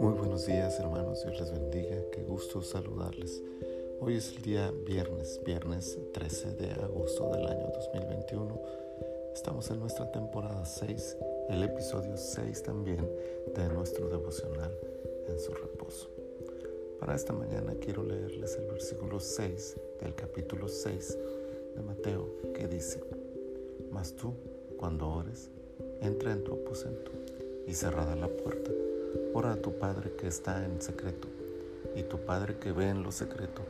Muy 0.00 0.14
buenos 0.14 0.46
días 0.46 0.80
hermanos, 0.80 1.22
Dios 1.22 1.38
les 1.38 1.52
bendiga, 1.52 1.96
qué 2.10 2.24
gusto 2.24 2.60
saludarles. 2.60 3.40
Hoy 4.00 4.16
es 4.16 4.34
el 4.34 4.42
día 4.42 4.72
viernes, 4.84 5.40
viernes 5.44 5.96
13 6.12 6.54
de 6.54 6.72
agosto 6.72 7.30
del 7.30 7.46
año 7.46 7.68
2021. 7.72 8.60
Estamos 9.32 9.70
en 9.70 9.78
nuestra 9.78 10.10
temporada 10.10 10.64
6, 10.64 11.18
el 11.50 11.62
episodio 11.62 12.16
6 12.16 12.64
también 12.64 13.08
de 13.54 13.68
nuestro 13.68 14.08
devocional 14.08 14.76
en 15.28 15.38
su 15.38 15.54
reposo. 15.54 16.10
Para 16.98 17.14
esta 17.14 17.32
mañana 17.32 17.74
quiero 17.80 18.02
leerles 18.02 18.56
el 18.56 18.66
versículo 18.66 19.20
6 19.20 19.76
del 20.00 20.16
capítulo 20.16 20.66
6 20.66 21.16
de 21.76 21.82
Mateo 21.82 22.28
que 22.54 22.66
dice, 22.66 23.04
Mas 23.92 24.16
tú, 24.16 24.34
cuando 24.78 25.08
ores, 25.08 25.50
entra 26.00 26.32
en 26.32 26.44
tu 26.44 26.54
aposento 26.54 27.10
y 27.66 27.74
cerrada 27.74 28.16
la 28.16 28.28
puerta, 28.28 28.70
ora 29.34 29.52
a 29.52 29.56
tu 29.56 29.78
Padre 29.78 30.12
que 30.12 30.26
está 30.26 30.64
en 30.64 30.80
secreto, 30.80 31.28
y 31.94 32.02
tu 32.02 32.18
Padre 32.18 32.58
que 32.58 32.72
ve 32.72 32.88
en 32.88 33.02
lo 33.02 33.12
secreto 33.12 33.62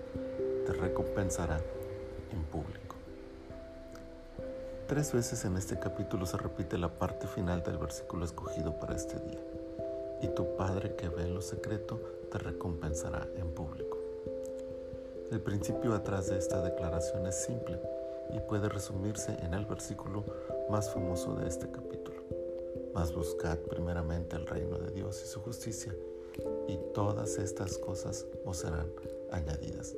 te 0.67 0.73
recompensará 0.73 1.61
en 2.33 2.43
público. 2.45 2.97
Tres 4.87 5.13
veces 5.13 5.45
en 5.45 5.57
este 5.57 5.79
capítulo 5.79 6.25
se 6.25 6.39
repite 6.39 6.79
la 6.79 6.89
parte 6.89 7.27
final 7.27 7.63
del 7.63 7.77
versículo 7.77 8.25
escogido 8.25 8.79
para 8.81 8.97
este 8.97 9.19
día. 9.21 9.41
Y 10.23 10.29
tu 10.29 10.57
Padre 10.57 10.97
que 10.97 11.11
ve 11.11 11.25
en 11.25 11.35
lo 11.35 11.43
secreto 11.43 12.01
te 12.31 12.39
recompensará 12.39 13.29
en 13.37 13.51
público. 13.51 13.99
El 15.31 15.41
principio 15.41 15.93
atrás 15.95 16.31
de 16.31 16.39
esta 16.39 16.63
declaración 16.63 17.27
es 17.27 17.35
simple 17.35 17.79
y 18.35 18.41
puede 18.41 18.71
resumirse 18.71 19.37
en 19.43 19.53
el 19.53 19.67
versículo 19.67 20.25
más 20.71 20.91
famoso 20.91 21.35
de 21.35 21.49
este 21.49 21.71
capítulo. 21.71 22.18
Mas 22.99 23.15
buscad 23.15 23.59
primeramente 23.59 24.35
el 24.35 24.45
reino 24.45 24.77
de 24.77 24.91
Dios 24.91 25.23
y 25.25 25.29
su 25.29 25.41
justicia, 25.41 25.95
y 26.67 26.77
todas 26.93 27.39
estas 27.39 27.79
cosas 27.79 28.27
os 28.45 28.57
serán 28.57 28.89
añadidas. 29.31 29.95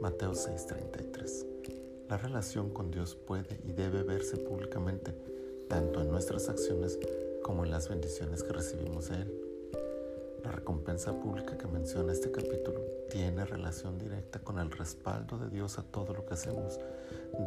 Mateo 0.00 0.34
6:33 0.34 1.46
La 2.08 2.16
relación 2.16 2.70
con 2.70 2.92
Dios 2.92 3.16
puede 3.16 3.58
y 3.64 3.72
debe 3.72 4.04
verse 4.04 4.36
públicamente, 4.36 5.12
tanto 5.68 6.00
en 6.00 6.12
nuestras 6.12 6.48
acciones 6.48 6.96
como 7.42 7.64
en 7.64 7.72
las 7.72 7.88
bendiciones 7.88 8.44
que 8.44 8.52
recibimos 8.52 9.08
de 9.08 9.16
Él. 9.16 9.47
La 10.48 10.54
recompensa 10.54 11.12
pública 11.12 11.58
que 11.58 11.66
menciona 11.66 12.10
este 12.10 12.30
capítulo 12.30 12.80
tiene 13.10 13.44
relación 13.44 13.98
directa 13.98 14.38
con 14.38 14.58
el 14.58 14.70
respaldo 14.70 15.36
de 15.36 15.50
Dios 15.50 15.78
a 15.78 15.82
todo 15.82 16.14
lo 16.14 16.24
que 16.24 16.32
hacemos, 16.32 16.80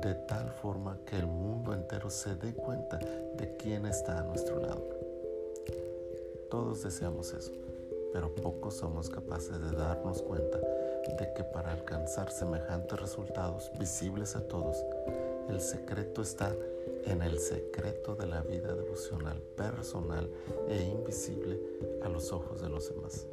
de 0.03 0.13
tal 0.13 0.51
forma 0.51 0.99
que 1.07 1.17
el 1.17 1.25
mundo 1.25 1.73
entero 1.73 2.11
se 2.11 2.35
dé 2.35 2.53
cuenta 2.53 2.99
de 2.99 3.57
quién 3.57 3.87
está 3.87 4.19
a 4.19 4.23
nuestro 4.23 4.59
lado. 4.59 4.87
Todos 6.51 6.83
deseamos 6.83 7.33
eso, 7.33 7.51
pero 8.13 8.35
pocos 8.35 8.75
somos 8.75 9.09
capaces 9.09 9.59
de 9.59 9.75
darnos 9.75 10.21
cuenta 10.21 10.59
de 10.59 11.33
que 11.35 11.43
para 11.43 11.71
alcanzar 11.71 12.29
semejantes 12.29 13.01
resultados 13.01 13.71
visibles 13.79 14.35
a 14.35 14.47
todos, 14.47 14.77
el 15.49 15.61
secreto 15.61 16.21
está 16.21 16.55
en 17.05 17.21
el 17.21 17.39
secreto 17.39 18.15
de 18.15 18.27
la 18.27 18.41
vida 18.41 18.73
devocional 18.75 19.41
personal 19.55 20.29
e 20.67 20.83
invisible 20.83 21.59
a 22.03 22.09
los 22.09 22.31
ojos 22.31 22.61
de 22.61 22.69
los 22.69 22.93
demás. 22.93 23.27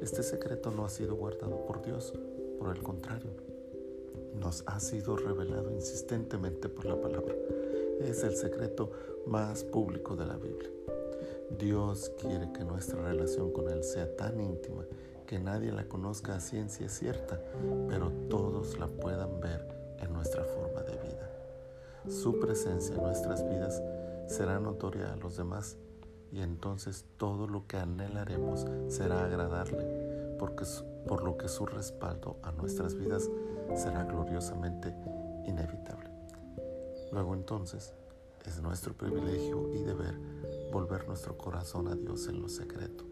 Este 0.00 0.22
secreto 0.22 0.70
no 0.70 0.84
ha 0.84 0.88
sido 0.88 1.14
guardado 1.14 1.64
por 1.66 1.82
Dios, 1.82 2.12
por 2.58 2.74
el 2.74 2.82
contrario, 2.82 3.30
nos 4.34 4.64
ha 4.66 4.80
sido 4.80 5.16
revelado 5.16 5.70
insistentemente 5.70 6.68
por 6.68 6.84
la 6.86 7.00
palabra. 7.00 7.34
Es 8.00 8.24
el 8.24 8.36
secreto 8.36 8.90
más 9.26 9.64
público 9.64 10.16
de 10.16 10.26
la 10.26 10.36
Biblia. 10.36 10.70
Dios 11.58 12.10
quiere 12.20 12.52
que 12.52 12.64
nuestra 12.64 13.02
relación 13.02 13.52
con 13.52 13.70
Él 13.70 13.84
sea 13.84 14.14
tan 14.16 14.40
íntima 14.40 14.84
que 15.26 15.38
nadie 15.38 15.72
la 15.72 15.88
conozca 15.88 16.34
a 16.34 16.40
ciencia 16.40 16.88
cierta, 16.88 17.42
pero 17.88 18.10
todos 18.28 18.78
la 18.78 18.88
puedan 18.88 19.40
ver 19.40 19.63
Su 22.08 22.38
presencia 22.38 22.94
en 22.94 23.02
nuestras 23.02 23.48
vidas 23.48 23.82
será 24.26 24.60
notoria 24.60 25.10
a 25.14 25.16
los 25.16 25.38
demás 25.38 25.78
y 26.30 26.42
entonces 26.42 27.06
todo 27.16 27.46
lo 27.46 27.66
que 27.66 27.78
anhelaremos 27.78 28.66
será 28.88 29.24
agradarle, 29.24 30.36
porque, 30.38 30.66
por 31.08 31.22
lo 31.22 31.38
que 31.38 31.48
su 31.48 31.64
respaldo 31.64 32.36
a 32.42 32.52
nuestras 32.52 32.94
vidas 32.94 33.30
será 33.74 34.04
gloriosamente 34.04 34.94
inevitable. 35.46 36.10
Luego 37.10 37.32
entonces 37.32 37.94
es 38.44 38.60
nuestro 38.60 38.92
privilegio 38.92 39.72
y 39.72 39.82
deber 39.82 40.14
volver 40.70 41.08
nuestro 41.08 41.38
corazón 41.38 41.88
a 41.88 41.94
Dios 41.94 42.28
en 42.28 42.42
lo 42.42 42.50
secreto, 42.50 43.04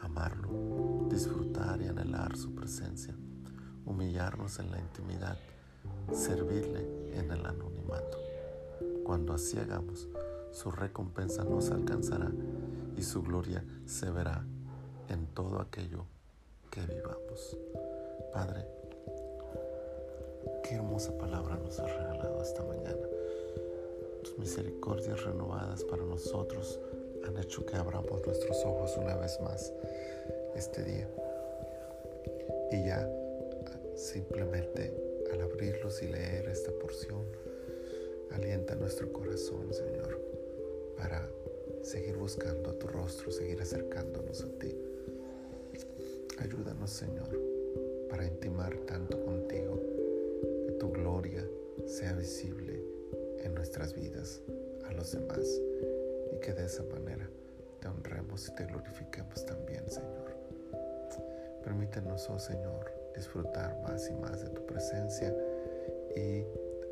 amarlo, 0.00 1.06
disfrutar 1.10 1.82
y 1.82 1.88
anhelar 1.88 2.34
su 2.38 2.54
presencia, 2.54 3.14
humillarnos 3.84 4.58
en 4.58 4.70
la 4.70 4.78
intimidad, 4.78 5.36
servirle 6.12 7.12
en 7.18 7.30
el. 7.30 7.42
Cuando 9.12 9.34
así 9.34 9.58
hagamos, 9.58 10.08
su 10.52 10.70
recompensa 10.70 11.44
nos 11.44 11.70
alcanzará 11.70 12.32
y 12.96 13.02
su 13.02 13.20
gloria 13.22 13.62
se 13.84 14.08
verá 14.08 14.42
en 15.10 15.26
todo 15.34 15.60
aquello 15.60 16.06
que 16.70 16.80
vivamos. 16.80 17.58
Padre, 18.32 18.66
qué 20.64 20.76
hermosa 20.76 21.12
palabra 21.18 21.58
nos 21.58 21.78
has 21.78 21.94
regalado 21.94 22.40
esta 22.40 22.62
mañana. 22.62 23.06
Tus 24.24 24.38
misericordias 24.38 25.22
renovadas 25.26 25.84
para 25.84 26.04
nosotros 26.04 26.80
han 27.28 27.36
hecho 27.36 27.66
que 27.66 27.76
abramos 27.76 28.26
nuestros 28.26 28.64
ojos 28.64 28.96
una 28.96 29.16
vez 29.16 29.38
más 29.42 29.74
este 30.54 30.84
día. 30.84 31.10
Y 32.70 32.86
ya 32.86 33.06
simplemente 33.94 34.90
al 35.30 35.42
abrirlos 35.42 36.02
y 36.02 36.08
leer 36.08 36.48
esta 36.48 36.72
porción, 36.80 37.26
alienta 38.34 38.74
nuestro 38.74 39.12
corazón, 39.12 39.72
Señor, 39.72 40.20
para 40.96 41.28
seguir 41.82 42.16
buscando 42.16 42.74
tu 42.74 42.86
rostro, 42.86 43.30
seguir 43.30 43.60
acercándonos 43.60 44.42
a 44.42 44.48
ti. 44.58 44.76
Ayúdanos, 46.38 46.90
Señor, 46.90 47.38
para 48.08 48.26
intimar 48.26 48.74
tanto 48.86 49.22
contigo, 49.24 49.80
que 50.66 50.72
tu 50.72 50.90
gloria 50.90 51.46
sea 51.86 52.12
visible 52.14 52.82
en 53.42 53.54
nuestras 53.54 53.94
vidas 53.94 54.40
a 54.86 54.92
los 54.92 55.12
demás 55.12 55.60
y 56.32 56.40
que 56.40 56.52
de 56.52 56.66
esa 56.66 56.82
manera 56.84 57.28
te 57.80 57.88
honremos 57.88 58.48
y 58.48 58.54
te 58.54 58.64
glorifiquemos 58.64 59.44
también, 59.46 59.88
Señor. 59.88 60.32
Permítenos, 61.64 62.28
oh 62.30 62.38
Señor, 62.38 62.92
disfrutar 63.14 63.80
más 63.82 64.08
y 64.10 64.14
más 64.14 64.42
de 64.42 64.48
tu 64.50 64.64
presencia 64.66 65.34
y 66.16 66.44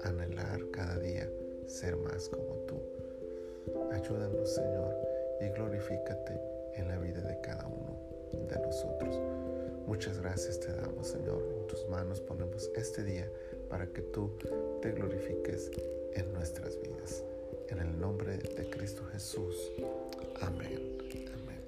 anhelar 0.03 0.61
cada 0.73 0.99
día 0.99 1.29
ser 1.67 1.97
más 1.97 2.29
como 2.29 2.55
tú. 2.67 2.81
Ayúdanos, 3.93 4.55
Señor, 4.55 4.97
y 5.41 5.49
glorifícate 5.51 6.41
en 6.75 6.89
la 6.89 6.99
vida 6.99 7.21
de 7.21 7.41
cada 7.41 7.67
uno 7.67 7.99
de 8.49 8.59
nosotros. 8.61 9.17
Muchas 9.87 10.21
gracias 10.21 10.61
te 10.61 10.73
damos, 10.73 11.09
Señor. 11.09 11.43
En 11.59 11.67
tus 11.67 11.89
manos 11.89 12.21
ponemos 12.21 12.71
este 12.77 13.03
día 13.03 13.29
para 13.69 13.87
que 13.87 14.03
tú 14.03 14.31
te 14.83 14.93
glorifiques 14.93 15.71
en 16.15 16.33
nuestras 16.33 16.81
vidas. 16.81 17.25
En 17.69 17.79
el 17.79 17.99
nombre 17.99 18.37
de 18.37 18.71
Cristo 18.71 19.03
Jesús. 19.13 19.71
Amén. 20.41 20.99
Amén. 21.35 21.61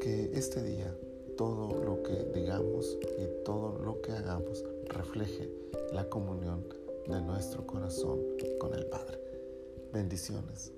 Que 0.00 0.30
este 0.34 0.62
día 0.62 0.94
todo 1.36 1.82
lo 1.82 2.02
que 2.02 2.38
digamos 2.38 2.98
y 3.18 3.44
todo 3.44 3.78
lo 3.78 4.00
que 4.00 4.12
hagamos 4.12 4.64
refleje 4.88 5.50
la 5.92 6.08
comunión 6.08 6.66
de 7.06 7.20
nuestro 7.20 7.66
corazón 7.66 8.20
con 8.58 8.74
el 8.74 8.86
Padre. 8.86 9.18
Bendiciones. 9.92 10.72